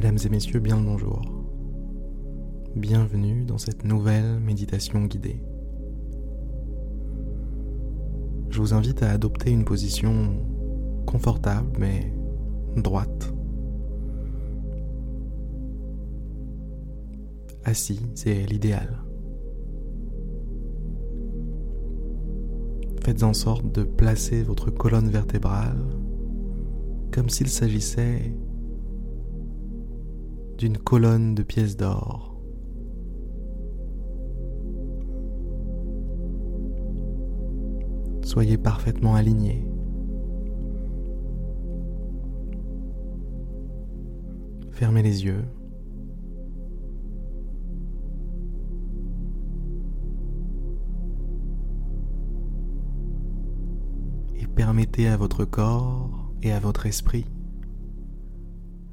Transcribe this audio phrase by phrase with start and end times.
[0.00, 1.20] Mesdames et messieurs, bien le bonjour.
[2.76, 5.42] Bienvenue dans cette nouvelle méditation guidée.
[8.48, 10.36] Je vous invite à adopter une position
[11.04, 12.12] confortable mais
[12.76, 13.34] droite.
[17.64, 19.02] Assis, c'est l'idéal.
[23.02, 25.84] Faites en sorte de placer votre colonne vertébrale
[27.10, 28.32] comme s'il s'agissait
[30.58, 32.34] d'une colonne de pièces d'or.
[38.24, 39.64] Soyez parfaitement aligné.
[44.72, 45.44] Fermez les yeux.
[54.40, 57.26] Et permettez à votre corps et à votre esprit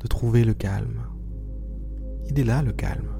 [0.00, 1.13] de trouver le calme.
[2.30, 3.14] Il est là le calme.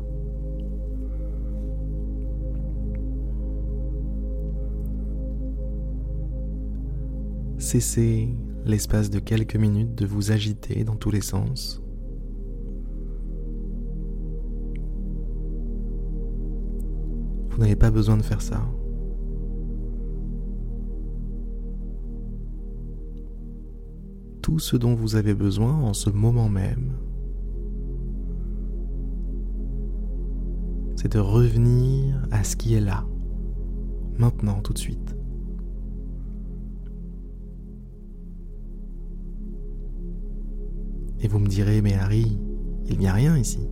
[7.58, 8.28] Cessez
[8.64, 11.82] l'espace de quelques minutes de vous agiter dans tous les sens.
[17.48, 18.60] Vous n'avez pas besoin de faire ça.
[24.42, 26.92] Tout ce dont vous avez besoin en ce moment même,
[31.04, 33.04] c'est de revenir à ce qui est là,
[34.16, 35.14] maintenant, tout de suite.
[41.20, 42.38] Et vous me direz, mais Harry,
[42.86, 43.68] il n'y a rien ici.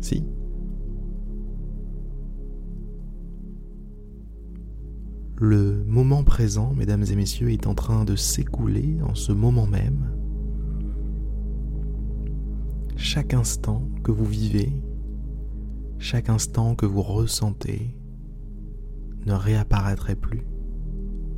[0.00, 0.24] Si.
[5.40, 10.19] Le moment présent, mesdames et messieurs, est en train de s'écouler en ce moment même.
[13.12, 14.72] Chaque instant que vous vivez,
[15.98, 17.98] chaque instant que vous ressentez,
[19.26, 20.46] ne réapparaîtrait plus,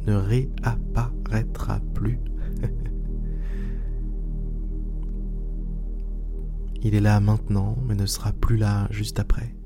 [0.07, 2.19] ne réapparaîtra plus.
[6.83, 9.57] Il est là maintenant, mais ne sera plus là juste après.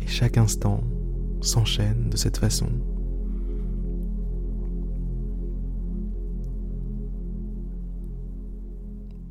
[0.00, 0.82] Et chaque instant
[1.42, 2.70] s'enchaîne de cette façon.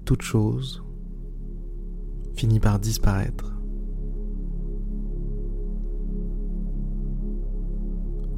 [0.05, 0.83] Toute chose
[2.35, 3.59] finit par disparaître.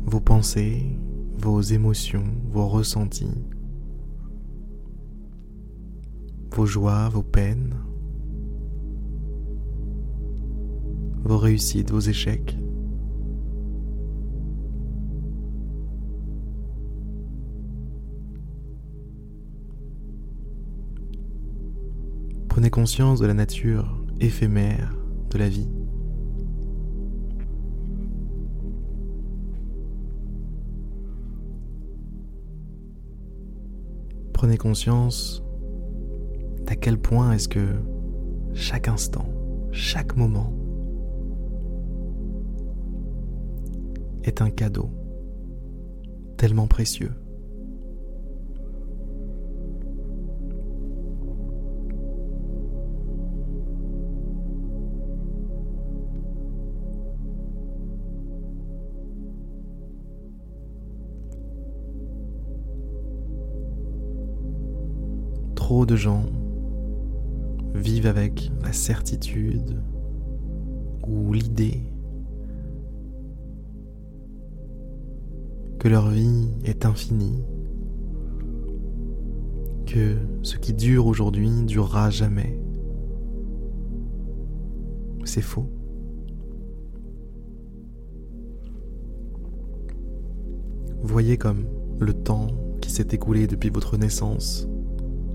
[0.06, 0.98] Vos pensées,
[1.38, 3.44] vos émotions, vos ressentis,
[6.56, 7.76] vos joies, vos peines,
[11.26, 12.58] vos réussites, vos échecs.
[22.78, 24.96] Conscience de la nature éphémère
[25.32, 25.68] de la vie.
[34.32, 35.44] Prenez conscience
[36.68, 37.68] d'à quel point est-ce que
[38.54, 39.26] chaque instant,
[39.72, 40.54] chaque moment
[44.24, 44.92] est un cadeau
[46.38, 47.14] tellement précieux.
[65.86, 66.26] De gens
[67.76, 69.80] vivent avec la certitude
[71.08, 71.84] ou l'idée
[75.78, 77.44] que leur vie est infinie,
[79.86, 82.60] que ce qui dure aujourd'hui durera jamais.
[85.26, 85.70] C'est faux.
[91.04, 91.66] Voyez comme
[92.00, 92.48] le temps
[92.82, 94.68] qui s'est écoulé depuis votre naissance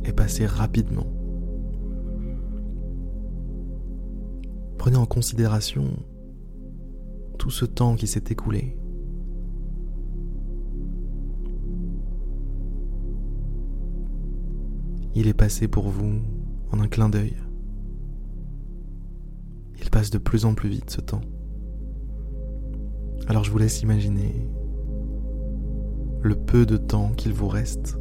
[0.05, 1.07] est passé rapidement.
[4.79, 5.85] Prenez en considération
[7.39, 8.77] tout ce temps qui s'est écoulé.
[15.15, 16.21] Il est passé pour vous
[16.73, 17.37] en un clin d'œil.
[19.81, 21.21] Il passe de plus en plus vite ce temps.
[23.29, 24.49] Alors je vous laisse imaginer
[26.23, 27.99] le peu de temps qu'il vous reste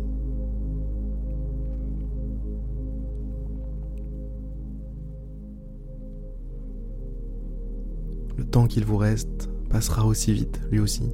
[8.51, 11.09] temps qu'il vous reste passera aussi vite, lui aussi.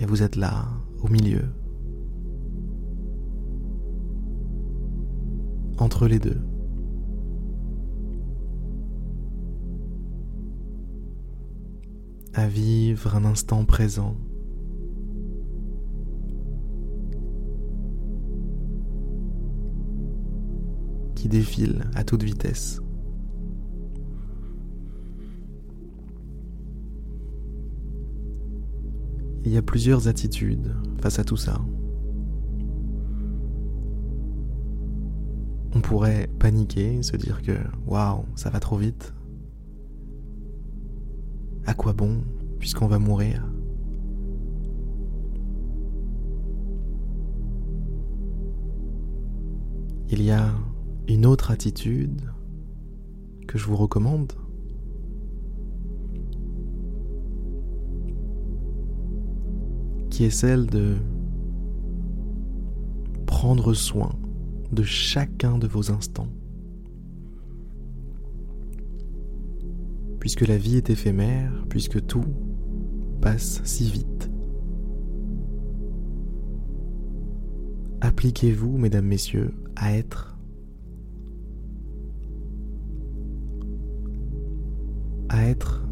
[0.00, 0.66] Et vous êtes là,
[1.02, 1.44] au milieu,
[5.78, 6.40] entre les deux.
[12.34, 14.16] À vivre un instant présent
[21.30, 22.80] qui défile à toute vitesse.
[29.44, 31.60] Il y a plusieurs attitudes face à tout ça.
[35.74, 37.52] On pourrait paniquer, se dire que
[37.86, 39.14] waouh, ça va trop vite.
[41.64, 42.22] À quoi bon,
[42.58, 43.46] puisqu'on va mourir?
[50.10, 50.50] Il y a
[51.08, 52.22] une autre attitude
[53.46, 54.32] que je vous recommande
[60.10, 60.96] qui est celle de
[63.26, 64.12] prendre soin
[64.70, 66.28] de chacun de vos instants.
[70.18, 72.24] Puisque la vie est éphémère, puisque tout
[73.20, 74.30] passe si vite.
[78.02, 80.38] Appliquez-vous, mesdames, messieurs, à être
[85.46, 85.82] être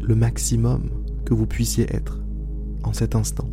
[0.00, 0.90] le maximum
[1.24, 2.20] que vous puissiez être
[2.82, 3.48] en cet instant.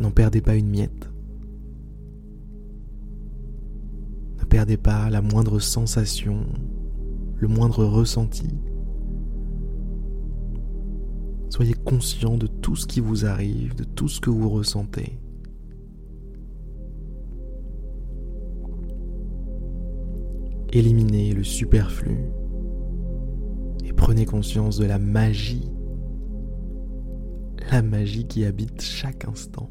[0.00, 1.10] N'en perdez pas une miette.
[4.38, 6.46] Ne perdez pas la moindre sensation,
[7.36, 8.48] le moindre ressenti.
[11.50, 15.18] Soyez conscient de tout ce qui vous arrive, de tout ce que vous ressentez.
[20.72, 22.18] Éliminez le superflu
[23.96, 25.70] prenez conscience de la magie
[27.70, 29.70] la magie qui habite chaque instant.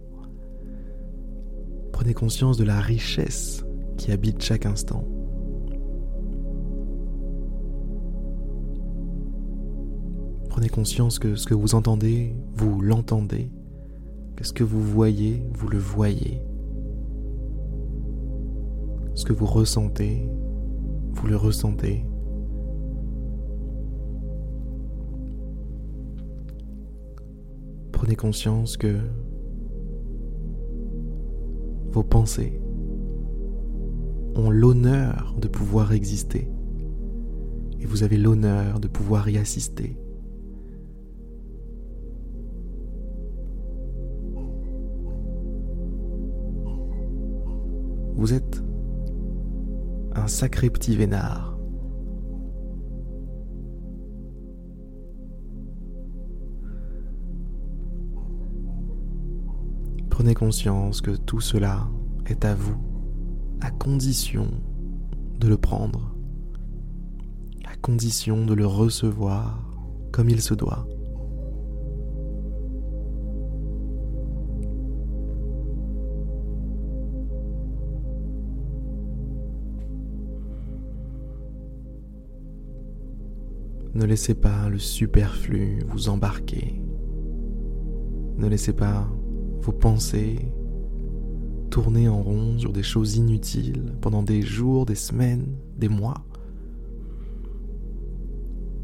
[1.91, 3.65] Prenez conscience de la richesse
[3.97, 5.07] qui habite chaque instant.
[10.49, 13.49] Prenez conscience que ce que vous entendez, vous l'entendez,
[14.35, 16.41] que ce que vous voyez, vous le voyez.
[19.15, 20.27] Ce que vous ressentez,
[21.11, 22.05] vous le ressentez.
[28.15, 28.97] Conscience que
[31.91, 32.59] vos pensées
[34.35, 36.49] ont l'honneur de pouvoir exister
[37.79, 39.97] et vous avez l'honneur de pouvoir y assister.
[48.15, 48.63] Vous êtes
[50.15, 51.52] un sacré petit vénard
[60.13, 61.89] Prenez conscience que tout cela
[62.27, 62.77] est à vous,
[63.61, 64.47] à condition
[65.39, 66.15] de le prendre,
[67.65, 69.73] à condition de le recevoir
[70.11, 70.87] comme il se doit.
[83.95, 86.79] Ne laissez pas le superflu vous embarquer.
[88.37, 89.07] Ne laissez pas
[89.63, 90.39] vos pensées
[91.69, 96.25] tourner en rond sur des choses inutiles pendant des jours, des semaines, des mois.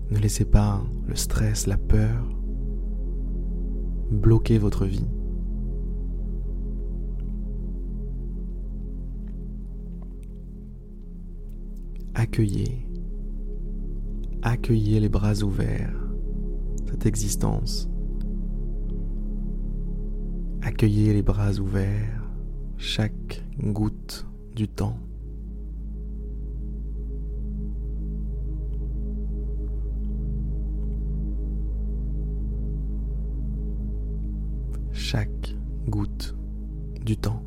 [0.10, 2.26] Ne laissez pas le stress, la peur
[4.10, 5.06] bloquer votre vie.
[12.16, 12.88] Accueillez,
[14.42, 15.94] accueillez les bras ouverts
[16.90, 17.89] cette existence
[20.62, 22.22] Accueillez les bras ouverts
[22.78, 24.26] chaque goutte
[24.56, 24.98] du temps.
[34.92, 35.56] Chaque
[35.88, 36.36] goutte
[37.06, 37.44] du temps.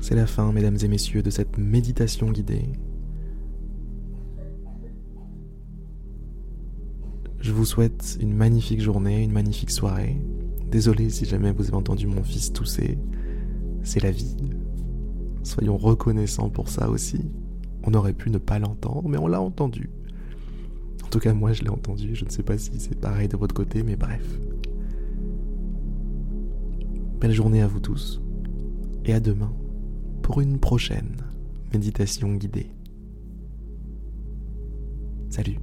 [0.00, 2.72] C'est la fin, mesdames et messieurs, de cette méditation guidée
[7.50, 10.16] Je vous souhaite une magnifique journée, une magnifique soirée.
[10.70, 12.96] Désolé si jamais vous avez entendu mon fils tousser.
[13.82, 14.36] C'est la vie.
[15.42, 17.28] Soyons reconnaissants pour ça aussi.
[17.82, 19.90] On aurait pu ne pas l'entendre, mais on l'a entendu.
[21.04, 22.14] En tout cas, moi, je l'ai entendu.
[22.14, 24.24] Je ne sais pas si c'est pareil de votre côté, mais bref.
[27.20, 28.22] Belle journée à vous tous.
[29.04, 29.52] Et à demain
[30.22, 31.16] pour une prochaine
[31.72, 32.70] méditation guidée.
[35.30, 35.58] Salut